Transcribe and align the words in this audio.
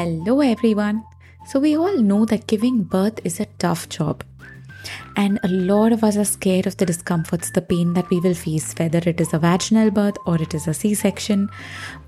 Hello, 0.00 0.40
everyone. 0.40 1.04
So, 1.44 1.60
we 1.60 1.76
all 1.76 1.98
know 1.98 2.24
that 2.24 2.46
giving 2.46 2.84
birth 2.84 3.20
is 3.22 3.38
a 3.38 3.44
tough 3.58 3.90
job. 3.90 4.24
And 5.14 5.38
a 5.42 5.48
lot 5.48 5.92
of 5.92 6.02
us 6.02 6.16
are 6.16 6.24
scared 6.24 6.66
of 6.66 6.78
the 6.78 6.86
discomforts, 6.86 7.50
the 7.50 7.60
pain 7.60 7.92
that 7.92 8.08
we 8.08 8.18
will 8.18 8.32
face, 8.32 8.72
whether 8.78 9.02
it 9.04 9.20
is 9.20 9.34
a 9.34 9.38
vaginal 9.38 9.90
birth 9.90 10.16
or 10.24 10.40
it 10.40 10.54
is 10.54 10.66
a 10.66 10.72
C 10.72 10.94
section. 10.94 11.50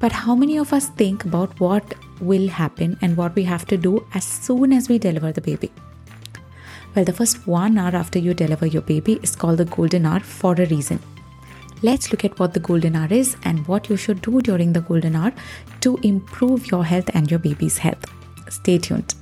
But 0.00 0.12
how 0.12 0.34
many 0.34 0.58
of 0.58 0.74
us 0.74 0.88
think 0.88 1.24
about 1.24 1.58
what 1.60 1.94
will 2.20 2.48
happen 2.48 2.98
and 3.00 3.16
what 3.16 3.34
we 3.34 3.44
have 3.44 3.64
to 3.68 3.78
do 3.78 4.06
as 4.12 4.24
soon 4.24 4.74
as 4.74 4.90
we 4.90 4.98
deliver 4.98 5.32
the 5.32 5.40
baby? 5.40 5.72
Well, 6.94 7.06
the 7.06 7.14
first 7.14 7.46
one 7.46 7.78
hour 7.78 7.96
after 7.96 8.18
you 8.18 8.34
deliver 8.34 8.66
your 8.66 8.82
baby 8.82 9.18
is 9.22 9.34
called 9.34 9.56
the 9.56 9.64
golden 9.64 10.04
hour 10.04 10.20
for 10.20 10.52
a 10.52 10.66
reason. 10.66 11.00
Let's 11.80 12.10
look 12.10 12.24
at 12.24 12.36
what 12.40 12.54
the 12.54 12.60
golden 12.60 12.96
hour 12.96 13.06
is 13.12 13.36
and 13.44 13.64
what 13.68 13.88
you 13.88 13.96
should 13.96 14.20
do 14.20 14.40
during 14.40 14.72
the 14.72 14.80
golden 14.80 15.14
hour 15.14 15.32
to 15.80 15.96
improve 16.02 16.68
your 16.72 16.84
health 16.84 17.08
and 17.14 17.30
your 17.30 17.38
baby's 17.38 17.78
health. 17.78 18.04
Stay 18.48 18.78
tuned. 18.78 19.14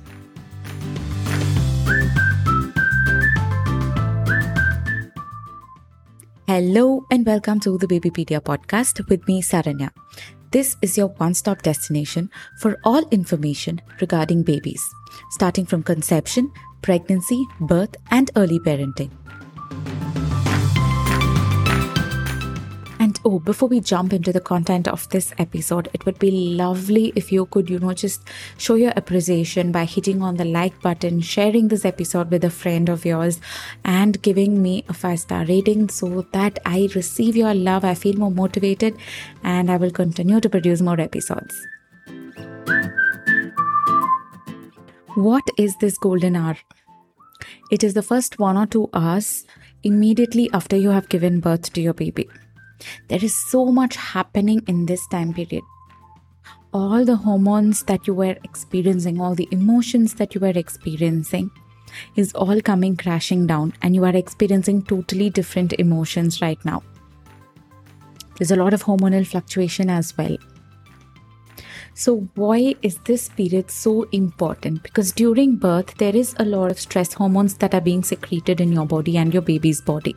Hello 6.47 7.05
and 7.11 7.25
welcome 7.27 7.59
to 7.59 7.77
the 7.77 7.85
Babypedia 7.85 8.41
podcast 8.41 9.07
with 9.07 9.27
me, 9.27 9.43
Saranya. 9.43 9.91
This 10.49 10.77
is 10.81 10.97
your 10.97 11.09
one 11.09 11.35
stop 11.35 11.61
destination 11.61 12.31
for 12.59 12.79
all 12.83 13.07
information 13.09 13.81
regarding 14.01 14.41
babies, 14.41 14.83
starting 15.29 15.67
from 15.67 15.83
conception, 15.83 16.51
pregnancy, 16.81 17.45
birth, 17.59 17.95
and 18.09 18.31
early 18.35 18.59
parenting. 18.59 19.11
Oh, 23.27 23.39
before 23.39 23.67
we 23.67 23.81
jump 23.81 24.13
into 24.13 24.31
the 24.31 24.39
content 24.39 24.87
of 24.87 25.07
this 25.09 25.33
episode, 25.37 25.89
it 25.93 26.05
would 26.05 26.17
be 26.17 26.31
lovely 26.31 27.11
if 27.13 27.29
you 27.29 27.45
could, 27.47 27.69
you 27.69 27.77
know, 27.77 27.93
just 27.93 28.21
show 28.57 28.75
your 28.75 28.93
appreciation 28.95 29.69
by 29.73 29.83
hitting 29.83 30.21
on 30.21 30.37
the 30.37 30.45
like 30.45 30.81
button, 30.81 31.19
sharing 31.19 31.67
this 31.67 31.83
episode 31.83 32.31
with 32.31 32.45
a 32.45 32.49
friend 32.49 32.87
of 32.87 33.03
yours, 33.05 33.41
and 33.83 34.21
giving 34.21 34.61
me 34.63 34.85
a 34.87 34.93
five 34.93 35.19
star 35.19 35.43
rating 35.45 35.89
so 35.89 36.21
that 36.31 36.59
I 36.65 36.87
receive 36.95 37.35
your 37.35 37.53
love. 37.53 37.83
I 37.83 37.95
feel 37.95 38.15
more 38.15 38.31
motivated 38.31 38.95
and 39.43 39.69
I 39.69 39.75
will 39.75 39.91
continue 39.91 40.39
to 40.39 40.49
produce 40.49 40.81
more 40.81 41.01
episodes. 41.01 41.53
What 45.15 45.43
is 45.57 45.75
this 45.81 45.97
golden 45.97 46.37
hour? 46.37 46.57
It 47.71 47.83
is 47.83 47.93
the 47.93 48.03
first 48.03 48.39
one 48.39 48.55
or 48.55 48.67
two 48.67 48.89
hours 48.93 49.45
immediately 49.83 50.49
after 50.53 50.77
you 50.77 50.91
have 50.91 51.09
given 51.09 51.41
birth 51.41 51.73
to 51.73 51.81
your 51.81 51.93
baby. 51.93 52.29
There 53.07 53.23
is 53.23 53.35
so 53.49 53.65
much 53.65 53.95
happening 53.95 54.61
in 54.67 54.85
this 54.85 55.07
time 55.07 55.33
period. 55.33 55.63
All 56.73 57.05
the 57.05 57.15
hormones 57.15 57.83
that 57.83 58.07
you 58.07 58.13
were 58.13 58.37
experiencing, 58.43 59.21
all 59.21 59.35
the 59.35 59.47
emotions 59.51 60.15
that 60.15 60.35
you 60.35 60.41
were 60.41 60.49
experiencing, 60.55 61.49
is 62.15 62.33
all 62.33 62.61
coming 62.61 62.97
crashing 62.97 63.47
down, 63.47 63.73
and 63.81 63.95
you 63.95 64.03
are 64.05 64.15
experiencing 64.15 64.83
totally 64.83 65.29
different 65.29 65.73
emotions 65.73 66.41
right 66.41 66.63
now. 66.65 66.83
There's 68.37 68.51
a 68.51 68.55
lot 68.55 68.73
of 68.73 68.83
hormonal 68.83 69.25
fluctuation 69.25 69.89
as 69.89 70.15
well. 70.17 70.37
So, 71.95 72.29
why 72.35 72.75
is 72.83 72.99
this 73.05 73.29
period 73.29 73.71
so 73.71 74.03
important? 74.11 74.83
Because 74.83 75.11
during 75.11 75.55
birth, 75.55 75.95
there 75.97 76.15
is 76.15 76.35
a 76.37 76.45
lot 76.45 76.69
of 76.69 76.79
stress 76.79 77.13
hormones 77.13 77.55
that 77.55 77.73
are 77.73 77.81
being 77.81 78.03
secreted 78.03 78.61
in 78.61 78.71
your 78.71 78.85
body 78.85 79.17
and 79.17 79.33
your 79.33 79.41
baby's 79.41 79.81
body. 79.81 80.15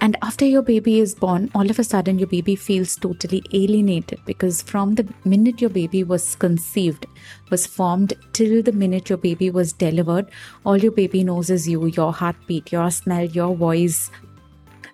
And 0.00 0.16
after 0.22 0.44
your 0.44 0.62
baby 0.62 1.00
is 1.00 1.14
born, 1.14 1.50
all 1.54 1.68
of 1.68 1.78
a 1.78 1.84
sudden 1.84 2.20
your 2.20 2.28
baby 2.28 2.54
feels 2.54 2.94
totally 2.94 3.42
alienated 3.52 4.20
because 4.26 4.62
from 4.62 4.94
the 4.94 5.12
minute 5.24 5.60
your 5.60 5.70
baby 5.70 6.04
was 6.04 6.36
conceived, 6.36 7.06
was 7.50 7.66
formed, 7.66 8.12
till 8.32 8.62
the 8.62 8.70
minute 8.70 9.08
your 9.08 9.18
baby 9.18 9.50
was 9.50 9.72
delivered, 9.72 10.30
all 10.64 10.76
your 10.76 10.92
baby 10.92 11.24
knows 11.24 11.50
is 11.50 11.68
you, 11.68 11.86
your 11.86 12.12
heartbeat, 12.12 12.70
your 12.70 12.90
smell, 12.92 13.24
your 13.24 13.56
voice. 13.56 14.10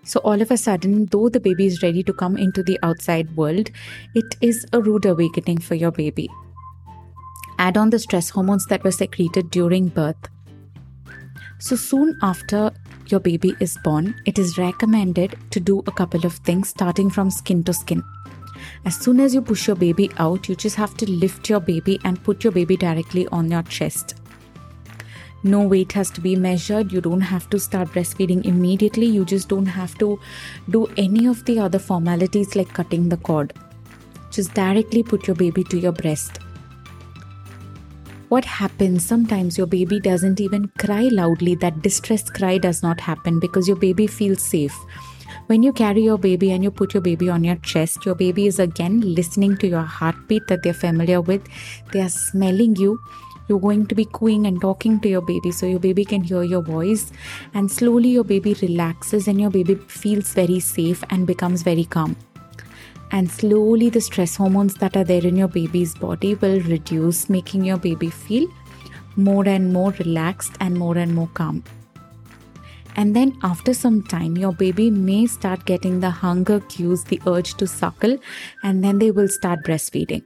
So, 0.04 0.20
all 0.20 0.40
of 0.40 0.50
a 0.50 0.56
sudden, 0.56 1.06
though 1.06 1.28
the 1.28 1.40
baby 1.40 1.66
is 1.66 1.82
ready 1.82 2.02
to 2.02 2.12
come 2.12 2.36
into 2.36 2.62
the 2.62 2.78
outside 2.82 3.34
world, 3.36 3.70
it 4.14 4.36
is 4.40 4.66
a 4.72 4.80
rude 4.80 5.06
awakening 5.06 5.58
for 5.58 5.74
your 5.74 5.90
baby. 5.90 6.30
Add 7.58 7.76
on 7.76 7.90
the 7.90 7.98
stress 7.98 8.30
hormones 8.30 8.66
that 8.66 8.84
were 8.84 8.90
secreted 8.90 9.50
during 9.50 9.88
birth. 9.88 10.28
So, 11.58 11.76
soon 11.76 12.18
after 12.22 12.70
your 13.10 13.20
baby 13.20 13.54
is 13.60 13.78
born, 13.84 14.14
it 14.24 14.38
is 14.38 14.58
recommended 14.58 15.36
to 15.50 15.60
do 15.60 15.82
a 15.86 15.92
couple 15.92 16.24
of 16.26 16.34
things 16.34 16.68
starting 16.68 17.10
from 17.10 17.30
skin 17.30 17.62
to 17.64 17.72
skin. 17.72 18.02
As 18.84 18.96
soon 18.96 19.20
as 19.20 19.34
you 19.34 19.42
push 19.42 19.66
your 19.66 19.76
baby 19.76 20.10
out, 20.18 20.48
you 20.48 20.54
just 20.54 20.76
have 20.76 20.96
to 20.98 21.10
lift 21.10 21.48
your 21.48 21.60
baby 21.60 21.98
and 22.04 22.22
put 22.22 22.44
your 22.44 22.52
baby 22.52 22.76
directly 22.76 23.26
on 23.28 23.50
your 23.50 23.62
chest. 23.62 24.14
No 25.42 25.60
weight 25.60 25.92
has 25.92 26.10
to 26.12 26.20
be 26.20 26.36
measured. 26.36 26.90
You 26.90 27.02
don't 27.02 27.20
have 27.20 27.50
to 27.50 27.58
start 27.58 27.88
breastfeeding 27.88 28.46
immediately. 28.46 29.06
You 29.06 29.24
just 29.24 29.48
don't 29.48 29.66
have 29.66 29.96
to 29.98 30.18
do 30.70 30.86
any 30.96 31.26
of 31.26 31.44
the 31.44 31.58
other 31.58 31.78
formalities 31.78 32.56
like 32.56 32.72
cutting 32.72 33.10
the 33.10 33.18
cord. 33.18 33.52
Just 34.30 34.54
directly 34.54 35.02
put 35.02 35.26
your 35.26 35.36
baby 35.36 35.62
to 35.64 35.78
your 35.78 35.92
breast 35.92 36.38
what 38.34 38.44
happens 38.44 39.04
sometimes 39.06 39.56
your 39.56 39.66
baby 39.72 40.00
doesn't 40.00 40.40
even 40.40 40.66
cry 40.76 41.02
loudly. 41.02 41.54
That 41.54 41.82
distressed 41.82 42.34
cry 42.34 42.58
does 42.58 42.82
not 42.82 43.00
happen 43.00 43.38
because 43.38 43.68
your 43.68 43.76
baby 43.76 44.08
feels 44.08 44.42
safe. 44.42 44.76
When 45.46 45.62
you 45.62 45.72
carry 45.72 46.02
your 46.02 46.18
baby 46.18 46.50
and 46.50 46.64
you 46.64 46.72
put 46.72 46.94
your 46.94 47.00
baby 47.00 47.28
on 47.28 47.44
your 47.44 47.54
chest 47.56 48.04
your 48.04 48.16
baby 48.16 48.48
is 48.48 48.58
again 48.58 49.00
listening 49.14 49.56
to 49.58 49.68
your 49.68 49.82
heartbeat 49.82 50.48
that 50.48 50.64
they're 50.64 50.74
familiar 50.74 51.20
with. 51.20 51.46
They 51.92 52.00
are 52.00 52.08
smelling 52.08 52.74
you. 52.74 52.98
You're 53.48 53.60
going 53.60 53.86
to 53.86 53.94
be 53.94 54.08
cooing 54.12 54.48
and 54.48 54.60
talking 54.60 54.98
to 55.00 55.08
your 55.08 55.22
baby 55.22 55.52
so 55.52 55.66
your 55.66 55.78
baby 55.78 56.04
can 56.04 56.24
hear 56.24 56.42
your 56.42 56.62
voice. 56.62 57.12
And 57.52 57.70
slowly 57.70 58.08
your 58.08 58.24
baby 58.24 58.54
relaxes 58.62 59.28
and 59.28 59.40
your 59.40 59.50
baby 59.50 59.76
feels 59.76 60.34
very 60.34 60.58
safe 60.58 61.04
and 61.10 61.24
becomes 61.24 61.62
very 61.62 61.84
calm 61.84 62.16
and 63.10 63.30
slowly 63.30 63.90
the 63.90 64.00
stress 64.00 64.36
hormones 64.36 64.74
that 64.74 64.96
are 64.96 65.04
there 65.04 65.24
in 65.26 65.36
your 65.36 65.48
baby's 65.48 65.94
body 65.94 66.34
will 66.34 66.60
reduce, 66.60 67.28
making 67.28 67.64
your 67.64 67.78
baby 67.78 68.10
feel 68.10 68.48
more 69.16 69.46
and 69.46 69.72
more 69.72 69.92
relaxed 69.92 70.52
and 70.60 70.76
more 70.76 70.98
and 70.98 71.14
more 71.14 71.28
calm. 71.34 71.62
And 72.96 73.14
then, 73.14 73.36
after 73.42 73.74
some 73.74 74.02
time, 74.02 74.36
your 74.36 74.52
baby 74.52 74.90
may 74.90 75.26
start 75.26 75.64
getting 75.64 76.00
the 76.00 76.10
hunger 76.10 76.60
cues, 76.60 77.04
the 77.04 77.20
urge 77.26 77.54
to 77.54 77.66
suckle, 77.66 78.18
and 78.62 78.84
then 78.84 78.98
they 78.98 79.10
will 79.10 79.28
start 79.28 79.64
breastfeeding. 79.64 80.22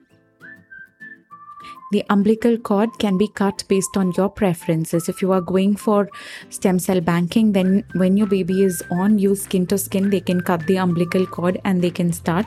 The 1.91 2.05
umbilical 2.11 2.59
cord 2.59 2.99
can 2.99 3.17
be 3.17 3.29
cut 3.29 3.65
based 3.67 3.97
on 3.97 4.13
your 4.15 4.29
preferences. 4.29 5.09
If 5.09 5.23
you 5.23 5.33
are 5.33 5.41
going 5.41 5.77
for 5.77 6.11
stem 6.51 6.79
cell 6.79 7.01
banking, 7.01 7.53
then 7.53 7.83
when 7.95 8.19
your 8.19 8.27
baby 8.27 8.63
is 8.63 8.83
on 8.91 9.19
you 9.19 9.35
skin 9.35 9.67
to 9.69 9.79
skin, 9.79 10.11
they 10.11 10.21
can 10.21 10.43
cut 10.43 10.67
the 10.67 10.77
umbilical 10.77 11.27
cord 11.27 11.59
and 11.65 11.81
they 11.81 11.91
can 11.91 12.13
start 12.13 12.45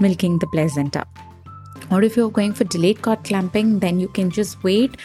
milking 0.00 0.38
the 0.38 0.46
placenta. 0.48 1.06
Or 1.90 2.02
if 2.02 2.14
you're 2.14 2.30
going 2.30 2.52
for 2.52 2.64
delayed 2.64 3.00
cord 3.00 3.24
clamping, 3.24 3.78
then 3.78 4.00
you 4.00 4.08
can 4.08 4.30
just 4.30 4.62
wait 4.62 4.98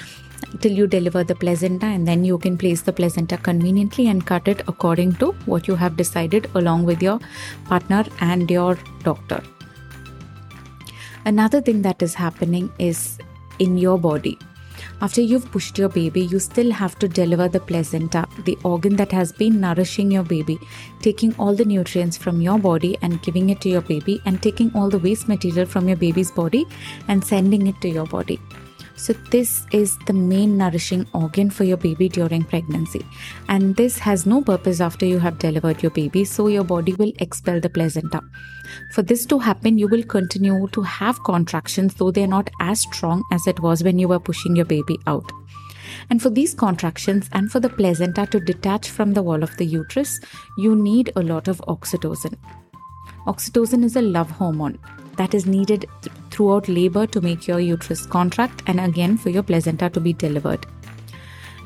till 0.59 0.73
you 0.73 0.85
deliver 0.85 1.23
the 1.23 1.35
placenta 1.35 1.85
and 1.85 2.06
then 2.06 2.25
you 2.25 2.38
can 2.38 2.57
place 2.57 2.81
the 2.81 2.91
placenta 2.91 3.38
conveniently 3.38 4.07
and 4.07 4.25
cut 4.25 4.50
it 4.50 4.61
according 4.67 5.13
to 5.16 5.31
what 5.46 5.69
you 5.69 5.75
have 5.75 5.96
decided 5.96 6.50
along 6.56 6.84
with 6.84 7.01
your 7.01 7.19
partner 7.66 8.03
and 8.19 8.51
your 8.51 8.78
doctor. 9.03 9.41
Another 11.25 11.61
thing 11.61 11.81
that 11.84 12.01
is 12.01 12.13
happening 12.13 12.72
is 12.78 13.19
in 13.59 13.78
your 13.78 13.97
body. 13.97 14.38
After 15.02 15.22
you've 15.22 15.50
pushed 15.52 15.78
your 15.78 15.90
baby, 15.90 16.22
you 16.22 16.40
still 16.40 16.72
have 16.72 16.97
to 17.00 17.08
deliver 17.08 17.47
the 17.47 17.59
placenta, 17.59 18.28
the 18.46 18.58
organ 18.64 18.96
that 18.96 19.12
has 19.12 19.31
been 19.31 19.59
nourishing 19.59 20.12
your 20.12 20.24
baby, 20.24 20.59
taking 21.02 21.36
all 21.38 21.53
the 21.53 21.66
nutrients 21.66 22.18
from 22.18 22.42
your 22.42 22.58
body 22.58 22.97
and 23.02 23.22
giving 23.22 23.50
it 23.50 23.62
to 23.62 23.70
your 23.70 23.81
baby, 23.81 24.22
and 24.25 24.41
taking 24.41 24.72
all 24.76 24.90
the 24.90 25.00
waste 25.00 25.28
material 25.28 25.66
from 25.66 25.88
your 25.88 25.97
baby's 25.97 26.32
body 26.32 26.66
and 27.08 27.23
sending 27.23 27.67
it 27.67 27.79
to 27.82 27.90
your 27.90 28.06
body. 28.06 28.40
So, 28.99 29.13
this 29.31 29.66
is 29.72 29.97
the 30.07 30.13
main 30.13 30.57
nourishing 30.57 31.07
organ 31.13 31.49
for 31.49 31.63
your 31.63 31.78
baby 31.78 32.09
during 32.09 32.43
pregnancy. 32.43 33.05
And 33.47 33.78
this 33.78 33.97
has 33.97 34.25
no 34.25 34.41
purpose 34.41 34.81
after 34.81 35.05
you 35.05 35.19
have 35.19 35.40
delivered 35.40 35.81
your 35.81 35.91
baby, 35.91 36.25
so 36.25 36.47
your 36.47 36.66
body 36.66 36.93
will 36.96 37.13
expel 37.19 37.61
the 37.61 37.69
placenta. 37.69 38.19
For 38.91 39.01
this 39.01 39.25
to 39.28 39.40
happen, 39.40 39.78
you 39.78 39.87
will 39.87 40.03
continue 40.03 40.67
to 40.73 40.81
have 40.81 41.23
contractions, 41.23 41.93
though 41.93 42.11
they 42.11 42.25
are 42.25 42.34
not 42.35 42.49
as 42.59 42.81
strong 42.81 43.23
as 43.31 43.47
it 43.47 43.61
was 43.61 43.85
when 43.85 43.99
you 43.99 44.09
were 44.09 44.19
pushing 44.19 44.57
your 44.57 44.66
baby 44.66 44.99
out. 45.07 45.31
And 46.09 46.22
for 46.22 46.29
these 46.29 46.53
contractions 46.53 47.29
and 47.31 47.49
for 47.49 47.61
the 47.61 47.69
placenta 47.69 48.28
to 48.28 48.40
detach 48.41 48.90
from 48.90 49.13
the 49.13 49.23
wall 49.23 49.43
of 49.43 49.55
the 49.55 49.66
uterus, 49.66 50.19
you 50.57 50.75
need 50.75 51.13
a 51.16 51.23
lot 51.23 51.47
of 51.47 51.61
oxytocin. 51.69 52.35
Oxytocin 53.28 53.85
is 53.85 53.95
a 53.95 54.02
love 54.02 54.29
hormone 54.29 54.78
that 55.16 55.34
is 55.34 55.45
needed 55.45 55.85
throughout 56.40 56.70
labor 56.70 57.06
to 57.06 57.20
make 57.20 57.47
your 57.50 57.59
uterus 57.59 58.06
contract 58.06 58.64
and 58.66 58.80
again 58.80 59.18
for 59.18 59.30
your 59.30 59.44
placenta 59.44 59.90
to 59.90 60.00
be 60.00 60.14
delivered. 60.14 60.66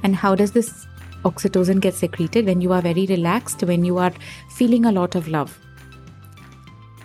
And 0.02 0.16
how 0.16 0.34
does 0.34 0.52
this 0.52 0.88
oxytocin 1.24 1.80
get 1.80 1.94
secreted? 1.94 2.48
When 2.48 2.60
you 2.60 2.74
are 2.74 2.82
very 2.82 3.06
relaxed, 3.06 3.62
when 3.62 3.86
you 3.86 4.00
are 4.00 4.12
feeling 4.50 4.86
a 4.86 4.92
lot 4.92 5.14
of 5.14 5.28
love. 5.28 5.60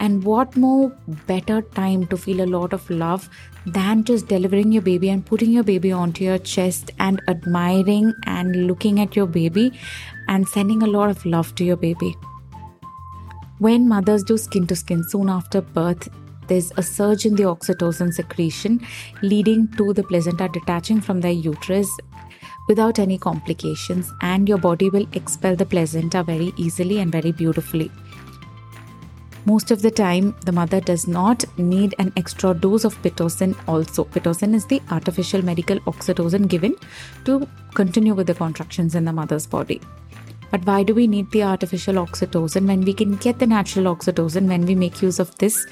And 0.01 0.25
what 0.25 0.57
more 0.57 0.89
better 1.27 1.61
time 1.61 2.07
to 2.07 2.17
feel 2.17 2.41
a 2.41 2.47
lot 2.47 2.73
of 2.73 2.89
love 2.89 3.29
than 3.67 4.05
just 4.05 4.29
delivering 4.29 4.73
your 4.73 4.81
baby 4.81 5.11
and 5.11 5.27
putting 5.27 5.51
your 5.51 5.65
baby 5.65 5.93
onto 5.93 6.25
your 6.25 6.39
chest 6.39 6.93
and 6.99 7.21
admiring 7.29 8.15
and 8.25 8.67
looking 8.67 8.99
at 8.99 9.15
your 9.15 9.27
baby 9.27 9.73
and 10.29 10.49
sending 10.49 10.83
a 10.83 10.87
lot 10.87 11.11
of 11.11 11.27
love 11.27 11.55
to 11.57 11.65
your 11.65 11.77
baby. 11.77 12.17
When 13.59 13.89
mothers 13.89 14.23
do 14.23 14.39
skin 14.39 14.67
to 14.69 14.77
skin 14.77 15.05
soon 15.05 15.29
after 15.29 15.61
birth, 15.61 16.09
there's 16.49 16.73
a 16.77 16.83
surge 16.83 17.27
in 17.27 17.37
the 17.37 17.45
oxytocin 17.45 18.13
secretion, 18.13 18.81
leading 19.23 19.69
to 19.77 19.93
the 19.93 20.03
placenta 20.03 20.49
detaching 20.49 21.01
from 21.01 21.21
the 21.21 21.33
uterus 21.33 21.89
without 22.69 22.99
any 22.99 23.17
complications, 23.19 24.13
and 24.21 24.49
your 24.49 24.59
body 24.59 24.91
will 24.91 25.07
expel 25.13 25.57
the 25.57 25.65
placenta 25.65 26.23
very 26.23 26.53
easily 26.57 26.99
and 26.99 27.11
very 27.11 27.33
beautifully. 27.33 27.91
Most 29.47 29.71
of 29.71 29.81
the 29.81 29.91
time, 29.91 30.37
the 30.45 30.53
mother 30.53 30.79
does 30.79 31.09
not 31.09 31.43
need 31.59 31.95
an 31.99 32.13
extra 32.19 32.53
dose 32.53 32.85
of 32.85 33.01
Pitocin, 33.03 33.57
also. 33.67 34.05
Pitocin 34.05 34.55
is 34.55 34.67
the 34.67 34.83
artificial 34.91 35.43
medical 35.43 35.81
oxytocin 35.81 36.49
given 36.49 36.77
to 37.25 37.49
continue 37.73 38.13
with 38.13 38.27
the 38.27 38.35
contractions 38.35 38.95
in 38.95 39.07
the 39.07 39.13
mother's 39.13 39.47
body. 39.47 39.81
But 40.51 40.67
why 40.67 40.83
do 40.83 40.95
we 40.95 41.07
need 41.07 41.31
the 41.31 41.45
artificial 41.45 41.95
oxytocin 41.95 42.67
when 42.67 42.83
we 42.83 42.93
can 42.93 43.17
get 43.17 43.39
the 43.39 43.47
natural 43.47 43.95
oxytocin 43.95 44.49
when 44.49 44.67
we 44.67 44.75
make 44.75 45.01
use 45.01 45.19
of 45.19 45.37
this 45.39 45.67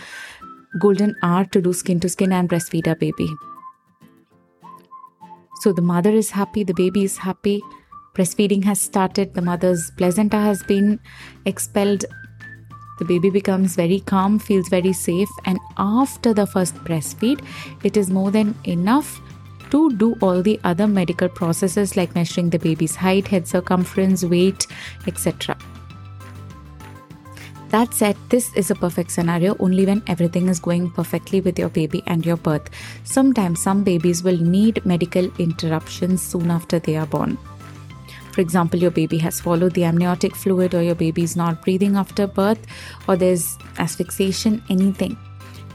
golden 0.76 1.14
hour 1.22 1.44
to 1.46 1.60
do 1.60 1.72
skin 1.72 2.00
to 2.00 2.08
skin 2.08 2.32
and 2.32 2.48
breastfeed 2.48 2.86
our 2.86 2.94
baby? 2.96 3.28
So 5.62 5.72
the 5.72 5.82
mother 5.82 6.10
is 6.10 6.30
happy, 6.30 6.64
the 6.64 6.74
baby 6.74 7.04
is 7.04 7.16
happy, 7.16 7.62
breastfeeding 8.14 8.64
has 8.64 8.80
started, 8.80 9.34
the 9.34 9.42
mother's 9.42 9.90
placenta 9.96 10.36
has 10.36 10.62
been 10.62 11.00
expelled. 11.44 12.04
The 12.98 13.04
baby 13.04 13.30
becomes 13.30 13.76
very 13.76 14.00
calm, 14.00 14.38
feels 14.38 14.68
very 14.68 14.92
safe, 14.92 15.28
and 15.44 15.58
after 15.76 16.32
the 16.32 16.46
first 16.46 16.74
breastfeed, 16.76 17.44
it 17.82 17.96
is 17.96 18.10
more 18.10 18.30
than 18.30 18.54
enough 18.64 19.20
to 19.70 19.92
do 19.96 20.14
all 20.20 20.42
the 20.42 20.58
other 20.64 20.86
medical 20.86 21.28
processes 21.28 21.96
like 21.96 22.14
measuring 22.14 22.50
the 22.50 22.58
baby's 22.58 22.96
height, 22.96 23.28
head 23.28 23.46
circumference, 23.48 24.24
weight, 24.24 24.66
etc. 25.06 25.56
That 27.76 27.92
said, 27.92 28.16
this 28.30 28.54
is 28.54 28.70
a 28.70 28.74
perfect 28.74 29.10
scenario 29.10 29.54
only 29.60 29.84
when 29.84 30.02
everything 30.06 30.48
is 30.48 30.58
going 30.58 30.90
perfectly 30.92 31.42
with 31.42 31.58
your 31.58 31.68
baby 31.68 32.02
and 32.06 32.24
your 32.24 32.38
birth. 32.38 32.70
Sometimes 33.04 33.60
some 33.60 33.84
babies 33.84 34.22
will 34.22 34.38
need 34.38 34.86
medical 34.86 35.26
interruptions 35.38 36.22
soon 36.22 36.50
after 36.50 36.78
they 36.78 36.96
are 36.96 37.04
born. 37.04 37.36
For 38.32 38.40
example, 38.40 38.80
your 38.80 38.92
baby 38.92 39.18
has 39.18 39.34
swallowed 39.34 39.74
the 39.74 39.84
amniotic 39.84 40.34
fluid, 40.34 40.74
or 40.74 40.80
your 40.80 40.94
baby 40.94 41.22
is 41.22 41.36
not 41.36 41.62
breathing 41.62 41.96
after 41.96 42.26
birth, 42.26 42.66
or 43.08 43.14
there's 43.14 43.58
asphyxiation, 43.78 44.62
anything. 44.70 45.18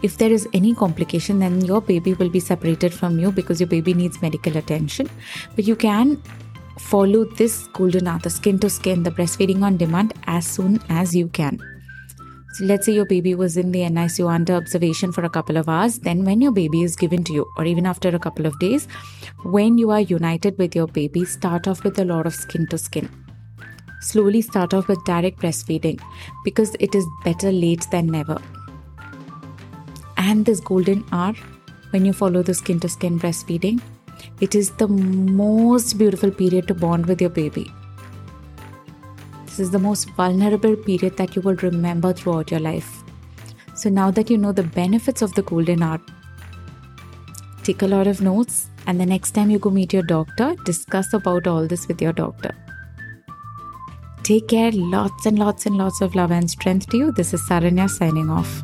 If 0.02 0.18
there 0.18 0.32
is 0.32 0.48
any 0.54 0.74
complication, 0.74 1.38
then 1.38 1.62
your 1.64 1.82
baby 1.82 2.16
will 2.16 2.30
be 2.30 2.40
separated 2.40 2.96
from 2.96 3.20
you 3.20 3.32
because 3.32 3.60
your 3.60 3.70
baby 3.70 3.94
needs 3.94 4.24
medical 4.24 4.58
attention. 4.58 5.08
But 5.56 5.66
you 5.66 5.76
can 5.76 6.20
follow 6.80 7.26
this 7.26 7.68
golden 7.74 8.08
hour, 8.08 8.18
the 8.18 8.32
skin 8.32 8.58
to 8.58 8.72
skin, 8.72 9.04
the 9.04 9.12
breastfeeding 9.12 9.62
on 9.62 9.78
demand 9.78 10.14
as 10.26 10.48
soon 10.48 10.80
as 10.90 11.16
you 11.16 11.28
can. 11.28 11.62
So 12.54 12.66
let's 12.66 12.86
say 12.86 12.92
your 12.92 13.06
baby 13.06 13.34
was 13.34 13.56
in 13.56 13.72
the 13.72 13.80
NICU 13.80 14.30
under 14.30 14.56
observation 14.56 15.14
for 15.14 15.24
a 15.24 15.30
couple 15.30 15.56
of 15.56 15.70
hours. 15.70 16.00
Then, 16.00 16.26
when 16.26 16.42
your 16.42 16.52
baby 16.52 16.84
is 16.84 16.98
given 16.98 17.24
to 17.24 17.34
you, 17.34 17.46
or 17.58 17.64
even 17.64 17.86
after 17.86 18.10
a 18.10 18.20
couple 18.20 18.46
of 18.46 18.60
days, 18.60 18.90
when 19.44 19.78
you 19.78 19.90
are 19.92 20.02
united 20.02 20.58
with 20.58 20.76
your 20.76 20.88
baby, 20.88 21.24
start 21.24 21.66
off 21.68 21.86
with 21.86 21.98
a 22.00 22.04
lot 22.04 22.28
of 22.28 22.36
skin 22.36 22.68
to 22.68 22.78
skin. 22.78 23.10
Slowly 24.02 24.42
start 24.42 24.74
off 24.74 24.90
with 24.90 25.04
direct 25.06 25.40
breastfeeding 25.40 26.02
because 26.44 26.76
it 26.80 26.94
is 26.94 27.06
better 27.24 27.54
late 27.54 27.88
than 27.90 28.08
never. 28.08 28.38
And 30.18 30.46
this 30.46 30.60
golden 30.60 31.06
hour, 31.14 31.34
when 31.92 32.04
you 32.04 32.12
follow 32.12 32.44
the 32.44 32.54
skin 32.54 32.82
to 32.82 32.90
skin 32.90 33.18
breastfeeding, 33.18 33.82
it 34.42 34.56
is 34.56 34.72
the 34.72 34.88
most 34.90 35.98
beautiful 35.98 36.32
period 36.32 36.68
to 36.68 36.74
bond 36.74 37.06
with 37.06 37.22
your 37.22 37.30
baby 37.30 37.72
this 39.52 39.60
is 39.60 39.72
the 39.72 39.80
most 39.80 40.10
vulnerable 40.12 40.78
period 40.78 41.18
that 41.18 41.36
you 41.36 41.42
will 41.42 41.58
remember 41.58 42.14
throughout 42.14 42.52
your 42.52 42.62
life. 42.62 43.04
So 43.76 43.90
now 43.90 44.10
that 44.10 44.30
you 44.30 44.38
know 44.38 44.54
the 44.54 44.64
benefits 44.64 45.22
of 45.22 45.34
the 45.34 45.42
golden 45.42 45.84
hour, 45.84 46.00
take 47.62 47.82
a 47.82 47.88
lot 47.88 48.08
of 48.08 48.22
notes 48.22 48.70
and 48.88 48.98
the 48.98 49.06
next 49.06 49.32
time 49.32 49.50
you 49.50 49.60
go 49.60 49.70
meet 49.70 49.92
your 49.92 50.04
doctor, 50.04 50.56
discuss 50.64 51.14
about 51.14 51.48
all 51.48 51.68
this 51.68 51.86
with 51.90 52.02
your 52.02 52.14
doctor. 52.14 52.56
Take 54.24 54.48
care, 54.48 54.72
lots 54.72 55.26
and 55.26 55.38
lots 55.38 55.66
and 55.66 55.76
lots 55.76 56.00
of 56.00 56.16
love 56.16 56.32
and 56.32 56.50
strength 56.50 56.90
to 56.92 56.98
you. 56.98 57.12
This 57.12 57.34
is 57.34 57.42
Saranya 57.42 57.90
signing 57.90 58.30
off. 58.30 58.64